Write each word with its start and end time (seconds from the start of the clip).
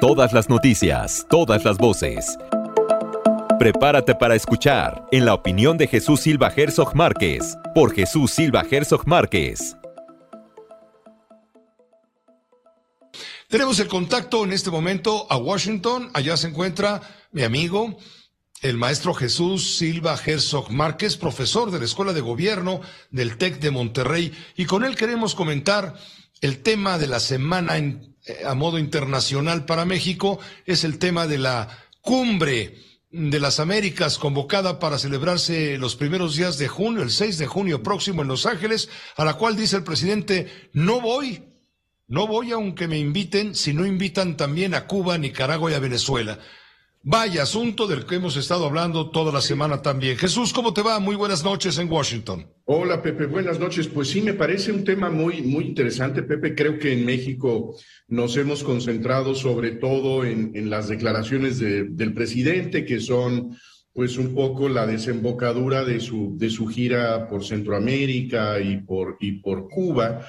Todas 0.00 0.32
las 0.32 0.48
noticias, 0.48 1.26
todas 1.28 1.62
las 1.66 1.76
voces. 1.76 2.38
Prepárate 3.58 4.14
para 4.14 4.34
escuchar 4.34 5.04
en 5.12 5.26
la 5.26 5.34
opinión 5.34 5.76
de 5.76 5.86
Jesús 5.88 6.20
Silva 6.20 6.50
Herzog 6.56 6.96
Márquez, 6.96 7.58
por 7.74 7.94
Jesús 7.94 8.30
Silva 8.30 8.64
Herzog 8.68 9.06
Márquez. 9.06 9.76
Tenemos 13.48 13.78
el 13.78 13.88
contacto 13.88 14.44
en 14.44 14.54
este 14.54 14.70
momento 14.70 15.26
a 15.28 15.36
Washington. 15.36 16.08
Allá 16.14 16.38
se 16.38 16.48
encuentra 16.48 17.02
mi 17.32 17.42
amigo, 17.42 17.98
el 18.62 18.78
maestro 18.78 19.12
Jesús 19.12 19.76
Silva 19.76 20.18
Herzog 20.24 20.70
Márquez, 20.70 21.18
profesor 21.18 21.70
de 21.70 21.78
la 21.78 21.84
Escuela 21.84 22.14
de 22.14 22.22
Gobierno 22.22 22.80
del 23.10 23.36
TEC 23.36 23.60
de 23.60 23.70
Monterrey. 23.70 24.32
Y 24.56 24.64
con 24.64 24.82
él 24.82 24.96
queremos 24.96 25.34
comentar 25.34 25.94
el 26.40 26.62
tema 26.62 26.96
de 26.96 27.06
la 27.06 27.20
semana 27.20 27.76
en, 27.76 28.09
a 28.44 28.54
modo 28.54 28.78
internacional 28.78 29.64
para 29.64 29.84
México. 29.84 30.38
Es 30.66 30.84
el 30.84 30.98
tema 30.98 31.26
de 31.26 31.38
la 31.38 31.68
cumbre 32.00 32.76
de 33.10 33.40
las 33.40 33.58
Américas 33.58 34.18
convocada 34.18 34.78
para 34.78 34.98
celebrarse 34.98 35.78
los 35.78 35.96
primeros 35.96 36.36
días 36.36 36.58
de 36.58 36.68
junio, 36.68 37.02
el 37.02 37.10
6 37.10 37.38
de 37.38 37.46
junio 37.46 37.82
próximo 37.82 38.22
en 38.22 38.28
Los 38.28 38.46
Ángeles, 38.46 38.88
a 39.16 39.24
la 39.24 39.34
cual 39.34 39.56
dice 39.56 39.76
el 39.76 39.82
presidente, 39.82 40.70
no 40.72 41.00
voy, 41.00 41.42
no 42.06 42.26
voy 42.28 42.52
aunque 42.52 42.86
me 42.86 42.98
inviten, 42.98 43.54
si 43.54 43.74
no 43.74 43.84
invitan 43.84 44.36
también 44.36 44.74
a 44.74 44.86
Cuba, 44.86 45.18
Nicaragua 45.18 45.72
y 45.72 45.74
a 45.74 45.80
Venezuela. 45.80 46.38
Vaya 47.02 47.44
asunto 47.44 47.86
del 47.86 48.04
que 48.04 48.16
hemos 48.16 48.36
estado 48.36 48.66
hablando 48.66 49.08
toda 49.08 49.32
la 49.32 49.40
semana 49.40 49.80
también. 49.80 50.18
Jesús, 50.18 50.52
¿cómo 50.52 50.74
te 50.74 50.82
va? 50.82 51.00
Muy 51.00 51.16
buenas 51.16 51.42
noches 51.42 51.78
en 51.78 51.90
Washington. 51.90 52.46
Hola, 52.66 53.00
Pepe, 53.00 53.24
buenas 53.24 53.58
noches. 53.58 53.88
Pues 53.88 54.10
sí, 54.10 54.20
me 54.20 54.34
parece 54.34 54.70
un 54.70 54.84
tema 54.84 55.08
muy, 55.08 55.40
muy 55.40 55.64
interesante, 55.64 56.22
Pepe. 56.22 56.54
Creo 56.54 56.78
que 56.78 56.92
en 56.92 57.06
México 57.06 57.74
nos 58.08 58.36
hemos 58.36 58.62
concentrado 58.62 59.34
sobre 59.34 59.70
todo 59.70 60.26
en, 60.26 60.52
en 60.54 60.68
las 60.68 60.88
declaraciones 60.88 61.58
de, 61.58 61.84
del 61.84 62.12
presidente, 62.12 62.84
que 62.84 63.00
son 63.00 63.56
pues 63.94 64.18
un 64.18 64.34
poco 64.34 64.68
la 64.68 64.86
desembocadura 64.86 65.86
de 65.86 66.00
su, 66.00 66.36
de 66.36 66.50
su 66.50 66.66
gira 66.66 67.28
por 67.28 67.46
Centroamérica 67.46 68.60
y 68.60 68.76
por, 68.76 69.16
y 69.20 69.40
por 69.40 69.70
Cuba. 69.70 70.26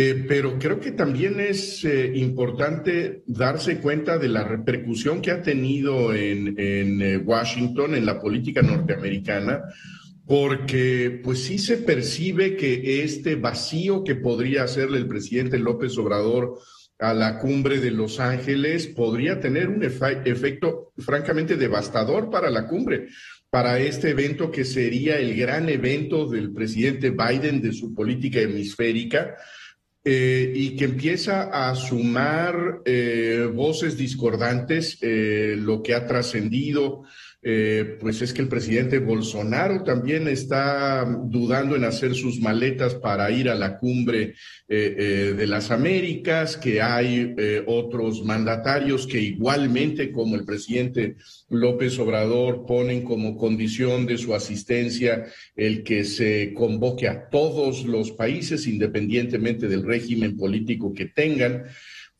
Eh, 0.00 0.26
pero 0.28 0.60
creo 0.60 0.78
que 0.78 0.92
también 0.92 1.40
es 1.40 1.84
eh, 1.84 2.12
importante 2.14 3.24
darse 3.26 3.78
cuenta 3.78 4.16
de 4.16 4.28
la 4.28 4.44
repercusión 4.44 5.20
que 5.20 5.32
ha 5.32 5.42
tenido 5.42 6.14
en, 6.14 6.54
eh, 6.56 7.16
Washington, 7.16 7.96
en 7.96 8.06
la 8.06 8.20
política 8.20 8.62
norteamericana, 8.62 9.64
porque 10.24 11.20
pues 11.24 11.42
sí 11.42 11.58
se 11.58 11.78
percibe 11.78 12.54
que 12.54 13.02
este 13.02 13.34
vacío 13.34 14.04
que 14.04 14.14
podría 14.14 14.62
hacerle 14.62 14.98
el 14.98 15.08
presidente 15.08 15.58
López 15.58 15.98
Obrador 15.98 16.60
a 17.00 17.12
la 17.12 17.40
cumbre 17.40 17.80
de 17.80 17.90
Los 17.90 18.20
Ángeles 18.20 18.86
podría 18.86 19.40
tener 19.40 19.68
un 19.68 19.82
efecto 19.82 20.92
francamente 20.96 21.56
devastador 21.56 22.30
para 22.30 22.50
la 22.50 22.68
cumbre, 22.68 23.08
para 23.50 23.80
este 23.80 24.10
evento 24.10 24.52
que 24.52 24.64
sería 24.64 25.18
el 25.18 25.36
gran 25.36 25.68
evento 25.68 26.28
del 26.28 26.52
presidente 26.52 27.10
Biden 27.10 27.60
de 27.60 27.72
su 27.72 27.92
política 27.96 28.38
hemisférica 28.38 29.34
eh, 30.04 30.52
y 30.54 30.76
que 30.76 30.84
empieza 30.84 31.68
a 31.68 31.74
sumar 31.74 32.80
eh, 32.84 33.50
voces 33.52 33.96
discordantes, 33.96 34.98
eh, 35.02 35.56
lo 35.58 35.82
que 35.82 35.94
ha 35.94 36.06
trascendido 36.06 37.02
eh, 37.40 37.96
pues 38.00 38.20
es 38.20 38.32
que 38.32 38.42
el 38.42 38.48
presidente 38.48 38.98
Bolsonaro 38.98 39.84
también 39.84 40.26
está 40.26 41.04
dudando 41.04 41.76
en 41.76 41.84
hacer 41.84 42.16
sus 42.16 42.40
maletas 42.40 42.96
para 42.96 43.30
ir 43.30 43.48
a 43.48 43.54
la 43.54 43.78
cumbre 43.78 44.34
eh, 44.68 44.96
eh, 44.98 45.34
de 45.36 45.46
las 45.46 45.70
Américas, 45.70 46.56
que 46.56 46.82
hay 46.82 47.36
otros 47.66 48.24
mandatarios 48.24 49.06
que 49.06 49.20
igualmente, 49.20 50.10
como 50.10 50.34
el 50.34 50.44
presidente 50.44 51.14
López 51.48 51.96
Obrador, 52.00 52.66
ponen 52.66 53.02
como 53.02 53.36
condición 53.36 54.06
de 54.06 54.18
su 54.18 54.34
asistencia 54.34 55.26
el 55.54 55.84
que 55.84 56.02
se 56.02 56.52
convoque 56.54 57.06
a 57.06 57.28
todos 57.28 57.84
los 57.84 58.10
países, 58.10 58.66
independientemente 58.66 59.68
del 59.68 59.84
régimen 59.84 60.36
político 60.36 60.92
que 60.92 61.06
tengan. 61.06 61.66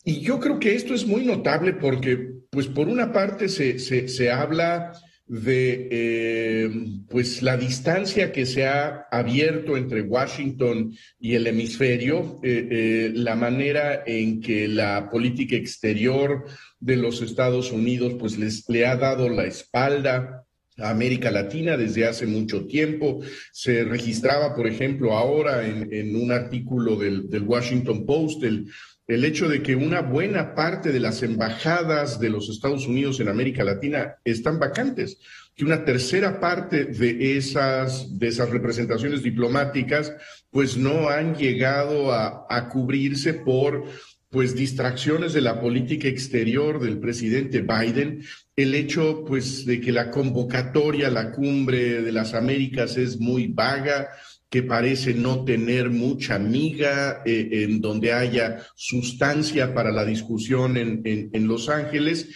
Y 0.05 0.21
yo 0.21 0.39
creo 0.39 0.61
que 0.61 0.77
esto 0.77 0.95
es 0.95 1.05
muy 1.05 1.25
notable 1.25 1.73
porque, 1.73 2.35
pues, 2.51 2.69
por 2.69 2.89
una 2.89 3.13
parte 3.13 3.49
se, 3.49 3.81
se, 3.81 4.07
se 4.07 4.31
habla 4.31 4.93
de 5.29 5.89
eh, 5.91 6.71
pues 7.09 7.43
la 7.43 7.59
distancia 7.59 8.33
que 8.33 8.47
se 8.47 8.67
ha 8.67 9.07
abierto 9.11 9.77
entre 9.77 10.01
Washington 10.03 10.95
y 11.21 11.35
el 11.35 11.47
hemisferio, 11.47 12.41
eh, 12.43 12.69
eh, 12.71 13.13
la 13.15 13.37
manera 13.37 14.03
en 14.07 14.41
que 14.41 14.67
la 14.69 15.11
política 15.11 15.55
exterior 15.55 16.47
de 16.81 16.97
los 16.97 17.21
Estados 17.21 17.73
Unidos 17.73 18.15
pues 18.19 18.39
les, 18.39 18.67
le 18.69 18.87
ha 18.87 18.97
dado 18.97 19.29
la 19.29 19.45
espalda 19.45 20.47
a 20.79 20.91
América 20.91 21.31
Latina 21.31 21.77
desde 21.77 22.07
hace 22.07 22.27
mucho 22.27 22.67
tiempo. 22.67 23.21
Se 23.53 23.85
registraba, 23.85 24.55
por 24.55 24.67
ejemplo, 24.67 25.13
ahora 25.13 25.67
en, 25.67 26.17
un 26.17 26.33
artículo 26.33 26.97
del, 26.97 27.29
del 27.29 27.43
Washington 27.43 28.07
Post, 28.07 28.45
el, 28.45 28.67
el 29.09 29.25
hecho 29.25 29.49
de 29.49 29.63
que 29.63 29.75
una 29.75 30.03
buena 30.03 30.55
parte 30.55 30.93
de 30.93 31.01
las 31.01 31.23
embajadas 31.23 32.21
de 32.21 32.29
los 32.29 32.51
Estados 32.51 32.87
Unidos 32.87 33.19
en 33.21 33.29
América 33.29 33.65
Latina 33.65 34.17
están 34.23 34.59
vacantes, 34.59 35.19
que 35.57 35.65
una 35.65 35.85
tercera 35.85 36.39
parte 36.39 36.85
de 36.85 37.39
esas, 37.39 38.19
de 38.19 38.29
esas 38.29 38.51
representaciones 38.51 39.23
diplomáticas 39.23 40.13
pues 40.51 40.77
no 40.77 41.09
han 41.09 41.35
llegado 41.37 42.13
a, 42.13 42.47
a 42.51 42.69
cubrirse 42.69 43.33
por 43.33 43.85
pues 44.31 44.55
distracciones 44.55 45.33
de 45.33 45.41
la 45.41 45.59
política 45.59 46.07
exterior 46.07 46.79
del 46.79 46.99
presidente 46.99 47.63
Biden, 47.63 48.23
el 48.57 48.75
hecho 48.75 49.25
pues 49.27 49.65
de 49.65 49.81
que 49.81 49.91
la 49.91 50.11
convocatoria 50.11 51.07
a 51.07 51.11
la 51.11 51.33
cumbre 51.33 52.03
de 52.03 52.13
las 52.13 52.35
Américas 52.35 52.99
es 52.99 53.19
muy 53.19 53.47
vaga, 53.47 54.11
que 54.51 54.63
parece 54.63 55.15
no 55.15 55.45
tener 55.45 55.91
mucha 55.91 56.39
miga, 56.39 57.23
eh, 57.25 57.49
en 57.65 57.81
donde 57.81 58.13
haya 58.13 58.65
sustancia 58.75 59.75
para 59.75 59.93
la 59.93 60.05
discusión 60.05 60.77
en, 60.77 61.03
en, 61.05 61.31
en, 61.33 61.47
Los 61.47 61.69
Ángeles. 61.69 62.29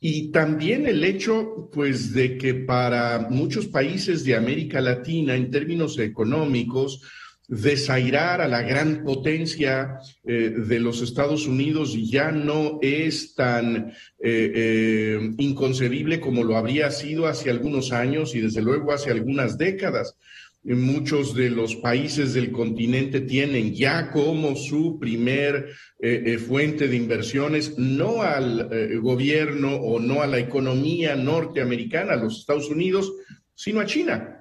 Y 0.00 0.32
también 0.32 0.86
el 0.86 1.04
hecho, 1.04 1.68
pues, 1.72 2.12
de 2.12 2.38
que 2.38 2.54
para 2.54 3.28
muchos 3.30 3.66
países 3.66 4.24
de 4.24 4.34
América 4.34 4.80
Latina, 4.80 5.36
en 5.36 5.50
términos 5.50 5.98
económicos, 5.98 7.02
desairar 7.50 8.40
a 8.40 8.46
la 8.46 8.62
gran 8.62 9.02
potencia 9.02 9.98
eh, 10.24 10.54
de 10.56 10.78
los 10.78 11.02
Estados 11.02 11.48
Unidos 11.48 11.96
ya 12.08 12.30
no 12.30 12.78
es 12.80 13.34
tan 13.34 13.92
eh, 14.22 15.18
inconcebible 15.36 16.20
como 16.20 16.44
lo 16.44 16.56
habría 16.56 16.92
sido 16.92 17.26
hace 17.26 17.50
algunos 17.50 17.90
años 17.90 18.36
y 18.36 18.40
desde 18.40 18.62
luego 18.62 18.92
hace 18.92 19.10
algunas 19.10 19.58
décadas 19.58 20.16
muchos 20.62 21.34
de 21.34 21.50
los 21.50 21.76
países 21.76 22.34
del 22.34 22.52
continente 22.52 23.20
tienen 23.22 23.74
ya 23.74 24.10
como 24.10 24.56
su 24.56 24.98
primer 24.98 25.70
eh, 25.98 26.22
eh, 26.26 26.38
fuente 26.38 26.86
de 26.88 26.96
inversiones, 26.96 27.78
no 27.78 28.22
al 28.22 28.68
eh, 28.70 28.96
gobierno 28.96 29.76
o 29.76 29.98
no 29.98 30.22
a 30.22 30.26
la 30.26 30.38
economía 30.38 31.16
norteamericana, 31.16 32.12
a 32.12 32.16
los 32.16 32.40
Estados 32.40 32.68
Unidos, 32.68 33.12
sino 33.54 33.80
a 33.80 33.86
China. 33.86 34.36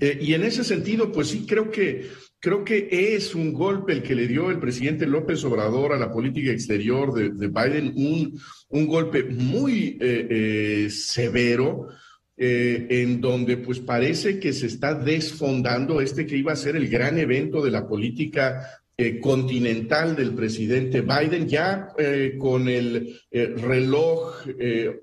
y 0.00 0.34
en 0.34 0.44
ese 0.44 0.64
sentido, 0.64 1.12
pues 1.12 1.28
sí 1.28 1.44
creo 1.46 1.70
que 1.70 2.08
creo 2.42 2.64
que 2.64 3.14
es 3.14 3.36
un 3.36 3.52
golpe 3.52 3.92
el 3.92 4.02
que 4.02 4.16
le 4.16 4.26
dio 4.26 4.50
el 4.50 4.58
presidente 4.58 5.06
López 5.06 5.44
Obrador 5.44 5.92
a 5.92 5.98
la 5.98 6.12
política 6.12 6.50
exterior 6.50 7.14
de, 7.14 7.48
Biden, 7.48 7.92
un, 7.94 8.36
un, 8.68 8.86
golpe 8.88 9.22
muy 9.22 9.96
eh, 10.00 10.26
eh, 10.28 10.90
severo. 10.90 11.86
Eh, 12.34 12.86
en 12.88 13.20
donde 13.20 13.58
pues 13.58 13.78
parece 13.78 14.40
que 14.40 14.54
se 14.54 14.66
está 14.66 14.94
desfondando 14.94 16.00
este 16.00 16.24
que 16.26 16.38
iba 16.38 16.52
a 16.52 16.56
ser 16.56 16.76
el 16.76 16.88
gran 16.88 17.18
evento 17.18 17.62
de 17.62 17.70
la 17.70 17.86
política 17.86 18.82
eh, 18.94 19.18
continental 19.20 20.14
del 20.14 20.34
presidente 20.34 21.00
Biden, 21.00 21.48
ya 21.48 21.88
eh, 21.98 22.36
con 22.38 22.68
el 22.68 23.18
eh, 23.30 23.46
reloj 23.46 24.46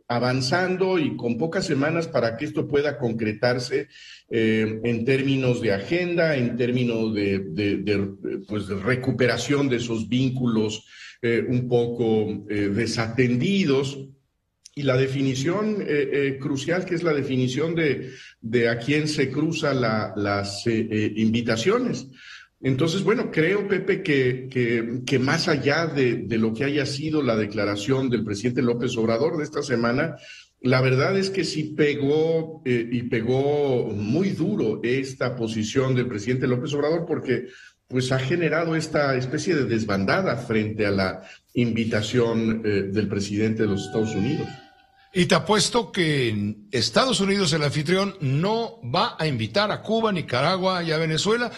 avanzando 0.07 0.99
y 0.99 1.17
con 1.17 1.39
pocas 1.39 1.65
semanas 1.65 2.07
para 2.07 2.37
que 2.37 2.45
esto 2.45 2.67
pueda 2.67 2.99
concretarse 2.99 3.87
en 4.29 5.05
términos 5.05 5.59
de 5.59 5.73
agenda, 5.73 6.37
en 6.37 6.55
términos 6.55 7.15
de, 7.15 8.45
pues, 8.47 8.67
de 8.67 8.75
recuperación 8.75 9.67
de 9.67 9.77
esos 9.77 10.07
vínculos 10.07 10.85
un 11.23 11.67
poco 11.67 12.45
desatendidos. 12.47 13.97
Y 14.79 14.83
la 14.83 14.95
definición 14.95 15.83
crucial, 16.39 16.85
que 16.85 16.95
es 16.95 17.03
la 17.03 17.13
definición 17.13 17.75
de, 17.75 18.69
a 18.69 18.77
quién 18.79 19.09
se 19.09 19.29
cruzan 19.29 19.81
las 19.81 20.65
invitaciones. 20.65 22.07
Entonces, 22.61 23.03
bueno, 23.03 23.31
creo, 23.31 23.67
Pepe, 23.67 24.03
que, 24.03 24.49
que, 25.05 25.19
más 25.19 25.47
allá 25.47 25.87
de, 25.87 26.25
lo 26.37 26.53
que 26.53 26.65
haya 26.65 26.85
sido 26.85 27.21
la 27.21 27.37
declaración 27.37 28.09
del 28.09 28.25
presidente 28.25 28.61
López 28.61 28.97
Obrador 28.97 29.37
de 29.37 29.45
esta 29.45 29.63
semana, 29.63 30.17
la 30.61 30.81
verdad 30.81 31.17
es 31.17 31.29
que 31.29 31.45
sí 31.45 31.73
pegó 31.77 32.61
eh, 32.65 32.87
y 32.91 33.03
pegó 33.03 33.87
muy 33.93 34.31
duro 34.31 34.81
esta 34.83 35.37
posición 35.37 35.95
del 35.95 36.07
presidente 36.07 36.47
López 36.47 36.73
Obrador 36.73 37.05
porque 37.07 37.47
pues 37.87 38.11
ha 38.11 38.19
generado 38.19 38.75
esta 38.75 39.15
especie 39.15 39.55
de 39.55 39.63
desbandada 39.63 40.35
frente 40.35 40.85
a 40.85 40.91
la 40.91 41.23
invitación 41.53 42.61
eh, 42.65 42.89
del 42.91 43.07
presidente 43.07 43.63
de 43.63 43.69
los 43.69 43.85
Estados 43.85 44.13
Unidos. 44.13 44.47
Y 45.11 45.25
te 45.25 45.35
apuesto 45.35 45.91
que 45.91 46.55
Estados 46.71 47.19
Unidos, 47.19 47.51
el 47.53 47.63
anfitrión, 47.63 48.15
no 48.21 48.79
va 48.83 49.15
a 49.17 49.25
invitar 49.25 49.71
a 49.71 49.81
Cuba, 49.81 50.11
Nicaragua 50.11 50.83
y 50.83 50.91
a 50.91 50.97
Venezuela 50.97 51.51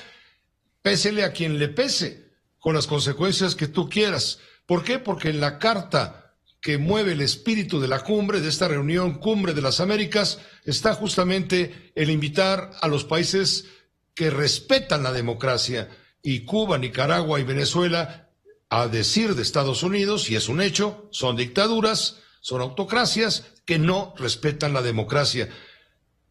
pésele 0.81 1.23
a 1.23 1.31
quien 1.31 1.59
le 1.59 1.67
pese, 1.67 2.31
con 2.59 2.75
las 2.75 2.87
consecuencias 2.87 3.55
que 3.55 3.67
tú 3.67 3.89
quieras. 3.89 4.39
¿Por 4.65 4.83
qué? 4.83 4.99
Porque 4.99 5.29
en 5.29 5.39
la 5.39 5.59
carta 5.59 6.35
que 6.61 6.77
mueve 6.77 7.13
el 7.13 7.21
espíritu 7.21 7.79
de 7.79 7.87
la 7.87 8.03
cumbre, 8.03 8.39
de 8.39 8.49
esta 8.49 8.67
reunión 8.67 9.15
cumbre 9.15 9.53
de 9.53 9.61
las 9.61 9.79
Américas, 9.79 10.39
está 10.63 10.93
justamente 10.93 11.91
el 11.95 12.09
invitar 12.09 12.71
a 12.81 12.87
los 12.87 13.03
países 13.03 13.65
que 14.13 14.29
respetan 14.29 15.03
la 15.03 15.11
democracia 15.11 15.89
y 16.21 16.45
Cuba, 16.45 16.77
Nicaragua 16.77 17.39
y 17.39 17.43
Venezuela, 17.43 18.29
a 18.69 18.87
decir 18.87 19.35
de 19.35 19.41
Estados 19.41 19.83
Unidos, 19.83 20.29
y 20.29 20.35
es 20.35 20.47
un 20.47 20.61
hecho, 20.61 21.09
son 21.11 21.35
dictaduras, 21.35 22.19
son 22.41 22.61
autocracias 22.61 23.53
que 23.65 23.79
no 23.79 24.13
respetan 24.17 24.73
la 24.73 24.81
democracia. 24.81 25.47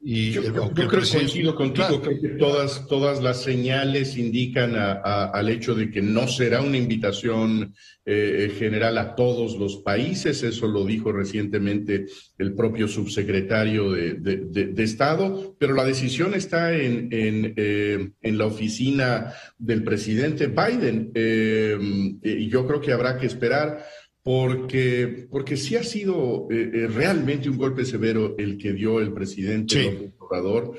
Y 0.02 0.30
yo, 0.30 0.42
creo 0.42 0.72
que 0.72 0.86
coincido 0.86 1.54
contigo, 1.54 2.00
creo 2.00 2.18
que 2.18 2.28
todas, 2.30 2.86
todas 2.86 3.22
las 3.22 3.42
señales 3.42 4.16
indican 4.16 4.74
al 4.74 5.48
hecho 5.50 5.74
de 5.74 5.90
que 5.90 6.00
no 6.00 6.26
será 6.26 6.62
una 6.62 6.78
invitación 6.78 7.74
eh, 8.06 8.50
general 8.58 8.96
a 8.96 9.14
todos 9.14 9.58
los 9.58 9.76
países, 9.76 10.42
eso 10.42 10.68
lo 10.68 10.86
dijo 10.86 11.12
recientemente 11.12 12.06
el 12.38 12.54
propio 12.54 12.88
subsecretario 12.88 13.90
de, 13.92 14.72
Estado, 14.78 15.54
pero 15.58 15.74
la 15.74 15.84
decisión 15.84 16.32
está 16.32 16.72
en, 16.72 17.10
en, 17.12 17.52
eh, 17.58 18.10
en, 18.22 18.38
la 18.38 18.46
oficina 18.46 19.34
del 19.58 19.84
presidente 19.84 20.46
Biden. 20.46 21.12
Eh, 21.14 21.78
y 22.22 22.48
yo 22.48 22.66
creo 22.66 22.80
que 22.80 22.92
habrá 22.92 23.18
que 23.18 23.26
esperar 23.26 23.84
porque, 24.22 25.26
porque 25.30 25.56
sí 25.56 25.76
ha 25.76 25.82
sido 25.82 26.46
eh, 26.50 26.70
eh, 26.74 26.86
realmente 26.88 27.48
un 27.48 27.56
golpe 27.56 27.84
severo 27.84 28.34
el 28.38 28.58
que 28.58 28.72
dio 28.72 29.00
el 29.00 29.12
presidente 29.12 29.82
sí. 29.82 30.14
Obrador, 30.18 30.76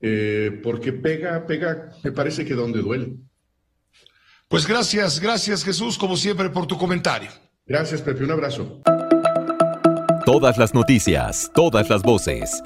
eh, 0.00 0.60
porque 0.62 0.92
pega, 0.92 1.46
pega, 1.46 1.90
me 2.02 2.12
parece 2.12 2.44
que 2.44 2.54
donde 2.54 2.80
duele. 2.80 3.14
Pues 4.48 4.66
gracias, 4.66 5.20
gracias 5.20 5.64
Jesús, 5.64 5.98
como 5.98 6.16
siempre, 6.16 6.50
por 6.50 6.66
tu 6.66 6.78
comentario. 6.78 7.30
Gracias, 7.66 8.02
Pepe, 8.02 8.24
un 8.24 8.30
abrazo. 8.30 8.80
Todas 10.24 10.58
las 10.58 10.74
noticias, 10.74 11.50
todas 11.54 11.90
las 11.90 12.02
voces. 12.02 12.62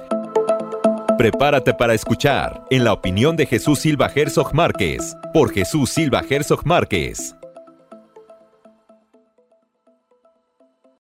Prepárate 1.17 1.75
para 1.75 1.95
escuchar 1.95 2.65
en 2.71 2.85
la 2.85 2.93
opinión 2.93 3.37
de 3.37 3.47
Jesús 3.47 3.81
Silva 3.81 4.11
Herzog 4.15 4.55
Márquez, 4.55 5.17
por 5.33 5.53
Jesús 5.53 5.91
Silva 5.91 6.23
Herzog 6.29 6.65
Márquez. 6.65 7.35